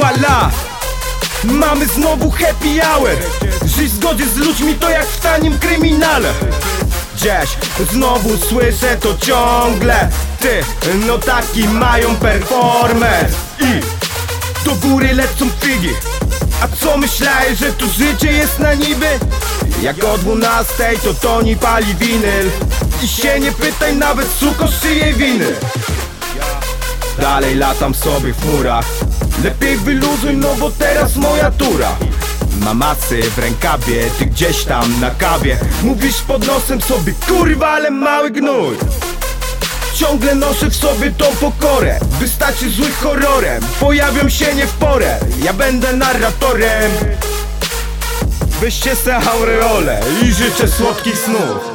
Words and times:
Voila! 0.00 0.50
Mamy 1.44 1.86
znowu 1.86 2.30
happy 2.30 2.80
hour. 2.80 3.10
Żyć 3.64 3.90
w 3.90 3.94
zgodzie 3.94 4.26
z 4.26 4.36
ludźmi 4.36 4.74
to 4.74 4.90
jak 4.90 5.06
w 5.06 5.20
tanim 5.20 5.58
kryminale. 5.58 6.32
Gdzieś 7.14 7.50
znowu 7.92 8.36
słyszę 8.48 8.96
to 9.00 9.14
ciągle. 9.18 10.08
Ty, 10.40 10.64
no 11.06 11.18
taki 11.18 11.68
mają 11.68 12.16
performance 12.16 13.34
I 13.60 13.80
do 14.64 14.74
góry 14.74 15.14
lecą 15.14 15.50
figi. 15.60 15.90
A 16.62 16.68
co 16.76 16.96
myślałeś, 16.96 17.58
że 17.58 17.72
tu 17.72 17.86
życie 17.90 18.32
jest 18.32 18.58
na 18.58 18.74
niby? 18.74 19.18
Jak 19.82 20.04
o 20.04 20.18
dwunastej 20.18 20.98
to 20.98 21.14
Toni 21.14 21.56
pali 21.56 21.94
winyl. 21.94 22.50
I 23.02 23.08
się 23.08 23.40
nie 23.40 23.52
pytaj 23.52 23.96
nawet 23.96 24.28
suko 24.40 24.68
z 24.68 24.80
czyjej 24.82 25.14
winy 25.14 25.46
Dalej 27.20 27.54
latam 27.54 27.94
sobie 27.94 28.32
w 28.32 28.42
chmurach. 28.42 28.84
Lepiej 29.44 29.76
wyluzuj, 29.76 30.36
no 30.36 30.54
bo 30.54 30.70
teraz 30.70 31.16
moja 31.16 31.50
tura. 31.50 31.96
Mamasy 32.60 33.22
w 33.22 33.38
rękawie, 33.38 34.10
ty 34.18 34.26
gdzieś 34.26 34.64
tam 34.64 35.00
na 35.00 35.10
kawie. 35.10 35.58
Mówisz 35.82 36.22
pod 36.22 36.46
nosem 36.46 36.80
sobie, 36.80 37.12
kurwa, 37.28 37.68
ale 37.68 37.90
mały 37.90 38.30
gnój. 38.30 38.76
Ciągle 39.94 40.34
noszę 40.34 40.70
w 40.70 40.76
sobie 40.76 41.10
tą 41.10 41.24
pokorę. 41.24 42.00
Wystarczy 42.20 42.70
złych 42.70 42.98
horrorem. 42.98 43.62
Pojawią 43.80 44.28
się 44.28 44.54
nie 44.54 44.66
w 44.66 44.72
porę. 44.72 45.18
Ja 45.42 45.52
będę 45.52 45.92
narratorem. 45.92 46.90
Weźcie 48.60 48.96
se 48.96 49.16
aureole 49.16 50.00
I 50.22 50.32
życzę 50.32 50.68
słodkich 50.68 51.18
snów 51.18 51.69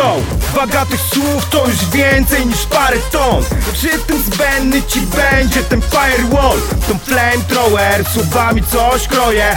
Yo, 0.00 0.16
waga 0.54 0.86
tych 0.86 1.00
słów 1.00 1.48
to 1.50 1.68
już 1.68 1.84
więcej 1.84 2.46
niż 2.46 2.66
parę 2.66 2.96
ton. 3.12 3.44
Przy 3.72 3.88
tym 3.88 4.22
zbędny 4.22 4.82
ci 4.82 5.00
będzie 5.00 5.62
ten 5.62 5.82
firewall. 5.82 6.58
Tą 6.88 6.98
flamethrower 6.98 8.04
słowami 8.14 8.62
coś 8.62 9.08
kroję 9.08 9.56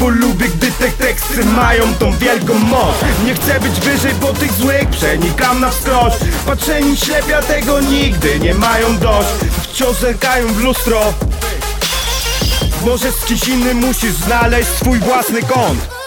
Bo 0.00 0.08
lubię 0.08 0.48
gdy 0.48 0.72
te 0.72 0.88
teksty 0.88 1.44
mają 1.44 1.94
tą 1.94 2.18
wielką 2.18 2.54
moc. 2.54 2.94
Nie 3.24 3.34
chcę 3.34 3.60
być 3.60 3.80
wyżej, 3.80 4.14
bo 4.14 4.32
tych 4.32 4.52
złych 4.52 4.88
przenikam 4.90 5.60
na 5.60 5.70
wskroś. 5.70 6.12
Patrzeni 6.46 6.96
ślepia 6.96 7.42
tego 7.42 7.80
nigdy 7.80 8.40
nie 8.40 8.54
mają 8.54 8.98
dość. 8.98 9.28
Wciąż 9.62 9.96
zerkają 9.96 10.46
w 10.46 10.60
lustro. 10.60 11.14
Może 12.86 13.12
z 13.12 13.24
kimś 13.24 13.48
innym 13.48 13.76
musisz 13.76 14.12
znaleźć 14.12 14.68
swój 14.68 14.98
własny 14.98 15.42
kąt 15.42 15.99